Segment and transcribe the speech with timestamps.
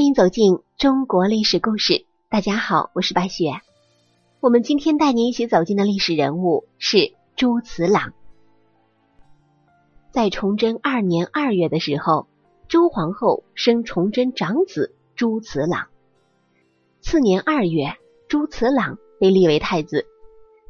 [0.00, 2.06] 欢迎走进中国历史故事。
[2.30, 3.60] 大家好，我是白雪。
[4.40, 8.14] 我们今天带您一起走进的历史人物是朱慈朗。
[10.10, 12.28] 在崇祯二年二月的时候，
[12.66, 15.88] 周皇后生崇祯长子朱慈朗。
[17.02, 17.92] 次年二月，
[18.26, 20.06] 朱慈朗被立为太子。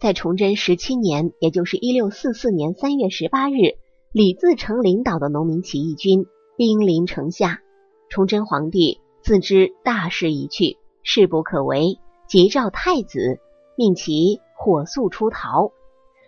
[0.00, 3.78] 在崇祯十七年，也就是一六四四年三月十八日，
[4.10, 7.60] 李自成领导的农民起义军兵临城下，
[8.08, 8.98] 崇祯皇帝。
[9.22, 13.38] 自知大势已去，势不可为，即召太子，
[13.76, 15.72] 命其火速出逃，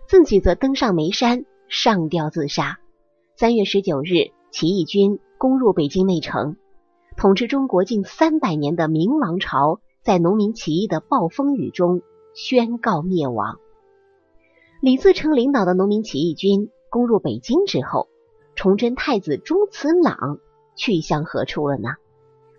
[0.07, 2.79] 自己则登上煤山上吊自杀。
[3.35, 6.57] 三月十九日，起义军攻入北京内城，
[7.17, 12.03] 统治中国近三百年的明王朝，在农民起义的暴风雨中
[12.35, 13.59] 宣告灭亡。
[14.81, 18.09] 李自成领导的农民起义军攻入北京之后，
[18.55, 20.39] 崇祯太子朱慈朗
[20.77, 21.89] 去向何处了呢？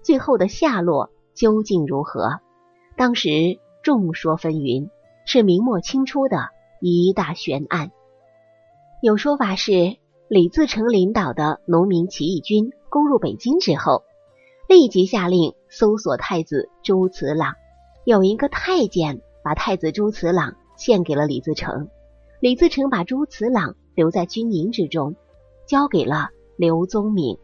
[0.04, 2.40] 最后的下落究竟如何？
[2.98, 3.30] 当时
[3.82, 4.90] 众说纷纭，
[5.26, 6.50] 是明末清初的
[6.82, 7.92] 一大悬案。
[9.02, 14.04] 有说法是李自成领导的农民起义军攻入北京之后，
[14.68, 17.56] 立即下令搜索太子朱慈朗。
[18.06, 21.90] 有一个太监把太子朱慈朗献给了李自成，
[22.42, 25.16] 李自成把朱慈朗留在军营之中，
[25.66, 27.38] 交给了刘宗敏。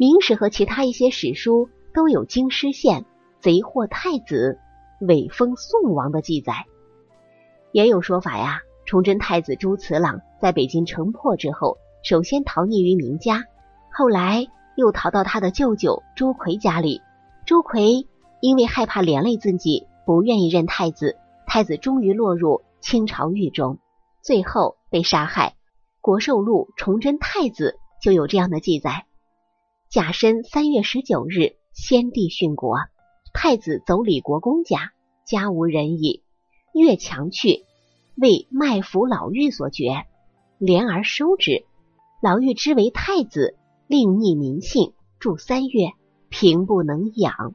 [0.00, 3.04] 明史和其他一些史书都有京师县
[3.40, 4.60] 贼获太子、
[5.00, 6.66] 伪封宋王的记载。
[7.72, 13.42] 也有说法呀，崇祯太子朱慈朗在北京城破之后，首先逃匿于明家，
[13.92, 17.02] 后来又逃到他的舅舅朱奎家里。
[17.44, 18.06] 朱奎
[18.40, 23.80] 因为害怕连累自己，不愿意认太子，太子终于落入清朝狱中，
[24.22, 25.56] 最后被杀害。
[26.00, 29.06] 《国寿录》崇祯太子就有这样的记载。
[29.90, 32.76] 甲申三月十九日，先帝殉国，
[33.32, 34.92] 太子走李国公家，
[35.26, 36.22] 家无人矣。
[36.74, 37.64] 越墙去，
[38.14, 40.04] 为卖俘老妪所绝，
[40.60, 41.64] 怜而收之。
[42.20, 43.56] 老妪之为太子，
[43.86, 45.92] 另逆民姓，住三月，
[46.28, 47.54] 平不能养，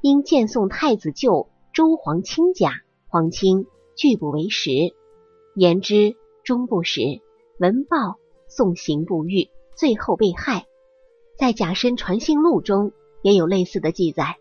[0.00, 2.72] 因见送太子舅周皇亲家，
[3.06, 3.66] 皇亲
[3.96, 4.72] 拒不为食，
[5.54, 7.00] 言之终不食。
[7.60, 10.66] 闻报送刑不狱，最后被害。
[11.40, 12.92] 在《甲申传信录》中
[13.22, 14.36] 也有类似的记载。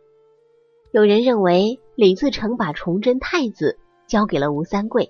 [0.91, 5.09] 有人认为李自成把崇祯太子交给了吴三桂。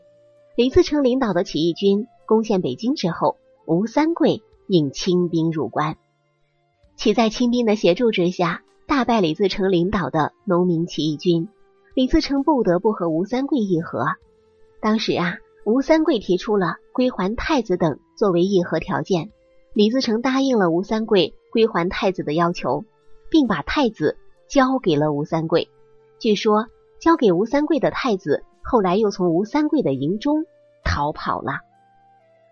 [0.56, 5.98] 李自成领导的起义军攻陷北京之后，吴三桂引清兵入关，
[6.96, 11.50] 其在清兵的协助之下，大败李自成领导的农民起义军。
[11.96, 14.06] 李自成不得不和吴三桂议和。
[14.80, 19.32] 当时啊，吴三桂提出了归还太子等作为议和条件，
[19.74, 21.34] 李自成答应了吴三桂。
[21.52, 22.84] 归还太子的要求，
[23.30, 24.18] 并把太子
[24.48, 25.70] 交给了吴三桂。
[26.20, 26.68] 据说，
[27.00, 30.46] 交给吴三桂的太子后来又从吴三桂的营中
[30.84, 31.60] 逃跑了。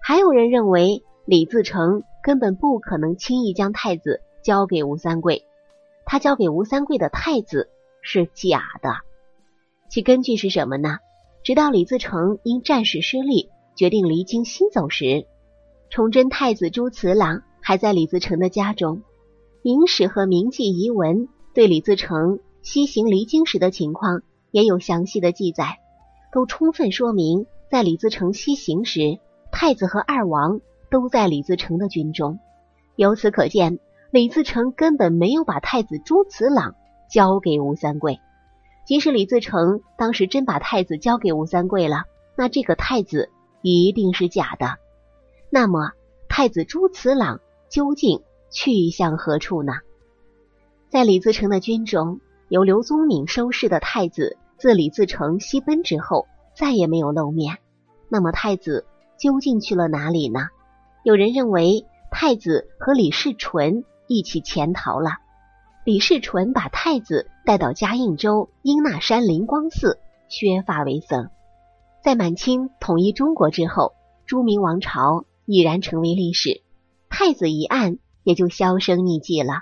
[0.01, 5.45] 还有人认为，李自成根本不可能轻易将太子交给吴三桂，
[6.05, 7.69] 他交给吴三桂的太子
[8.01, 8.89] 是假的。
[9.89, 10.99] 其根据是什么呢？
[11.43, 15.27] 直到李自成因战事失利，决定离京西走时，
[15.89, 17.43] 崇祯太子朱慈朗。
[17.67, 19.01] 还在李自成的家中，
[19.61, 25.77] 明史和明记遗文对李自成西行离京时的情况也有详细的记载，
[26.31, 29.19] 都充分说明，在李自成西行时，
[29.51, 32.39] 太子和二王都在李自成的军中。
[32.95, 33.79] 由此可见，
[34.11, 36.73] 李自成根本没有把太子朱慈朗
[37.11, 38.21] 交给吴三桂。
[38.85, 42.05] 即使李自成当时真把太子交给吴三桂了，
[42.37, 43.29] 那这个太子
[43.61, 44.77] 一定是假的。
[45.49, 45.91] 那么，
[46.29, 47.41] 太子朱慈朗。
[47.69, 49.73] 究竟去向何处呢？
[50.89, 57.57] 在李自成的军中，由刘宗敏收拾的太子，自李自成西奔之后，再也没有露面。
[58.09, 58.85] 那么太子
[59.19, 60.47] 究竟去了哪里呢？
[61.03, 65.11] 有人认为太子和李世纯一起潜逃了。
[65.83, 69.99] 李世纯把太子带到嘉应州英纳山灵光寺
[70.29, 71.29] 削发为僧。
[72.03, 73.93] 在满清统一中国之后，
[74.25, 76.61] 朱明王朝已然成为历史。
[77.19, 79.61] 太子一案也就销声匿迹了。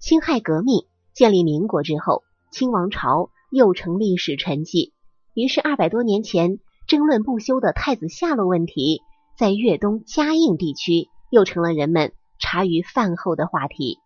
[0.00, 4.92] 辛亥革命建立民国之后，清王朝又成历史沉寂。
[5.32, 9.00] 于是，二百多年前争论不休的太子下落问题，
[9.34, 13.96] 在粤东嘉应地区又成了人们茶余饭后的话题。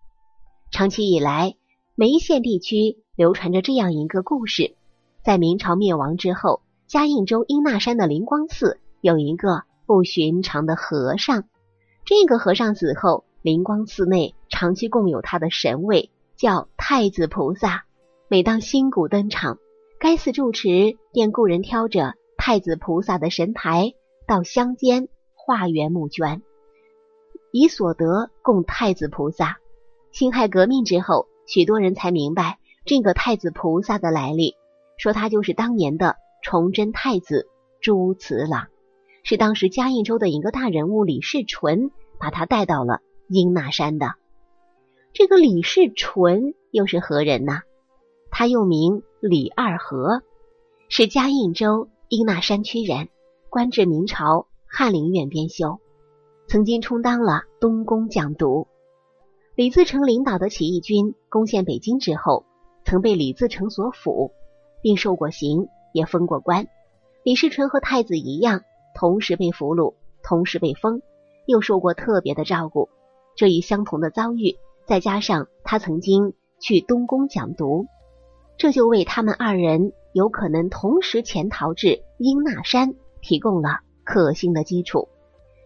[0.70, 1.56] 长期以来，
[1.96, 4.76] 梅县地区流传着这样一个故事：
[5.24, 11.42] 在明朝灭亡之后，嘉应州英纳山的灵光寺有一个不寻常的和尚。
[12.06, 17.84] 这个和尚死后，灵光寺内长期供有他的神位叫太子菩萨。
[18.28, 19.58] 每当新鼓登场，
[19.98, 23.94] 该寺住持便雇人挑着太子菩萨的神台
[24.26, 26.42] 到乡间化缘募捐，
[27.50, 29.56] 以所得供太子菩萨。
[30.12, 34.56] 辛亥革命之后，许多人才明白这个太子菩萨的来历，
[34.98, 37.48] 说他就是当年的崇祯太子
[37.80, 38.66] 朱慈朗，
[39.24, 41.90] 是当时嘉应州的一个大人物李世纯
[42.20, 44.14] 把他带到了英那山的。
[45.14, 47.62] 这个李世纯又是何人呢？
[48.30, 50.22] 他又名李二和，
[50.88, 53.08] 是嘉应州英那山区人，
[53.48, 55.78] 官至明朝翰林院编修，
[56.46, 58.66] 曾经充当了东宫讲读。
[59.54, 62.44] 李自成领导的起义军攻陷北京之后，
[62.84, 64.32] 曾被李自成所俘，
[64.82, 66.66] 并受过刑，也封过官。
[67.22, 71.02] 李世纯和太子一样，同时被俘虏，同时被封，
[71.46, 72.88] 又受过特别的照顾。
[73.36, 74.56] 这一相同的遭遇，
[74.86, 77.86] 再加上他曾经去东宫讲读，
[78.56, 85.08] 这就为他们二人有可能同时潜逃至英那山提供了可信的基础。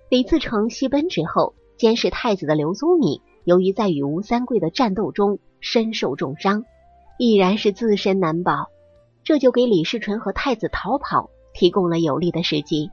[0.08, 3.20] 李自成西奔之后，监视太子的刘宗敏。
[3.44, 6.64] 由于在与吴三桂的战斗中身受重伤，
[7.18, 8.68] 已然是自身难保，
[9.24, 12.90] 这就给李世纯和太子逃跑提供了有利的时机。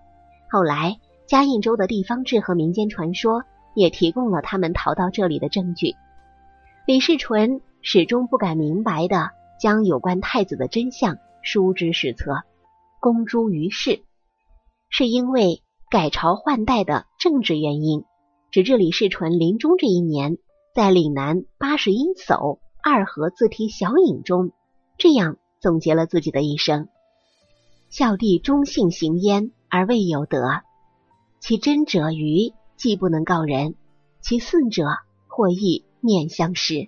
[0.55, 3.43] 后来嘉应州的地方志和民间传说
[3.73, 5.95] 也提供了他们逃到这里的证据。
[6.87, 12.43] 李世纯始终不敢明白的将有关太子的真相书之史册，
[13.01, 14.01] 公诸于世，
[14.87, 15.61] 是因为
[15.91, 18.05] 改朝换代的政治原因。
[18.49, 20.37] 直至李世纯临终这一年。
[20.73, 24.53] 在岭南八十一叟二河自题小影中，
[24.97, 26.87] 这样总结了自己的一生：
[27.89, 30.61] 孝弟忠信行焉而未有德，
[31.41, 33.73] 其真者愚，既不能告人；
[34.21, 34.85] 其嗣者
[35.27, 36.87] 或亦面相失。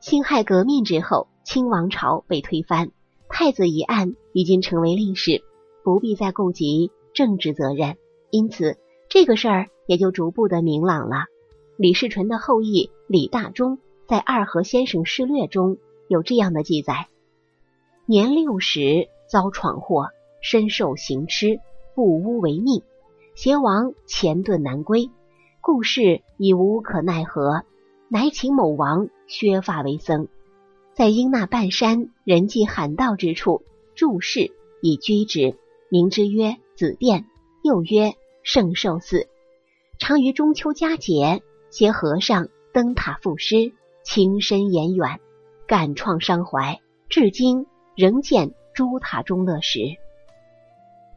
[0.00, 2.90] 辛亥革命之后，清王朝被推翻，
[3.28, 5.44] 太子一案已经成为历史，
[5.84, 7.96] 不必再顾及政治责任，
[8.30, 8.76] 因此
[9.08, 11.26] 这个事儿也就逐步的明朗了。
[11.76, 13.78] 李世纯的后裔李大忠
[14.08, 15.76] 在《二河先生事略》中
[16.08, 17.06] 有这样的记载：
[18.06, 20.08] 年六十遭闯祸，
[20.40, 21.60] 身受刑笞，
[21.94, 22.82] 不污为命，
[23.34, 25.10] 邪王前遁难归，
[25.60, 27.62] 故事已无可奈何，
[28.08, 30.28] 乃请某王削发为僧，
[30.94, 33.62] 在英那半山人迹罕到之处
[33.94, 34.52] 住世
[34.82, 35.56] 以居之，
[35.88, 37.26] 名之曰紫殿，
[37.62, 39.28] 又曰圣寿寺，
[39.98, 41.42] 常于中秋佳节。
[41.72, 43.72] 携和尚登塔赋诗，
[44.02, 45.20] 情深言远，
[45.68, 47.64] 感创伤怀，至今
[47.94, 49.78] 仍见朱塔中乐时。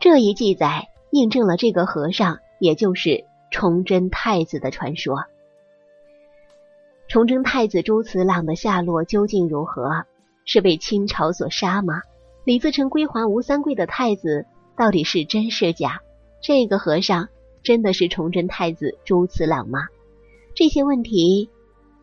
[0.04, 5.24] 这一记载印证了这个和尚也就是崇祯太子的传说。
[7.08, 10.04] 崇祯太子朱慈朗的下落究竟如何？
[10.44, 12.02] 是被清朝所杀吗？
[12.44, 14.46] 李自成归还吴三桂的太子
[14.76, 16.02] 到底是真是假？
[16.42, 17.30] 这个和尚
[17.64, 19.88] 真的是崇祯太子朱慈朗吗？
[20.54, 21.50] 这些问题，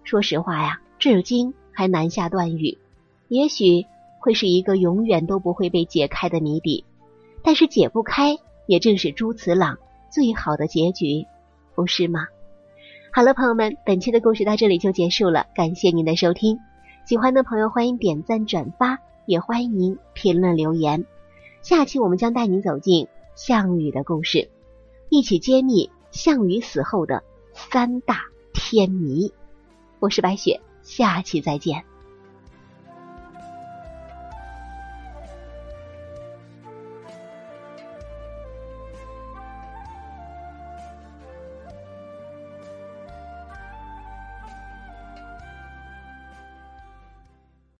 [0.04, 2.78] 说实话呀，至今还难下断语。
[3.28, 3.84] 也许
[4.22, 6.86] 会是一个永远都不会被解开的谜底，
[7.42, 9.78] 但是解不开，也正是朱慈朗
[10.10, 11.26] 最好的结局，
[11.74, 12.26] 不是吗？
[13.12, 16.58] 好了，朋友们，本期的故事到这里就结束了，感谢您的收听。
[17.06, 21.04] 喜欢的朋友欢迎点赞转发，也欢迎您评论留言。
[21.62, 24.48] 下期我们将带您走进项羽的故事，
[25.08, 28.22] 一起揭秘项羽死后的三大。
[28.52, 29.32] 天谜，
[29.98, 31.89] 我是白雪，下期再见。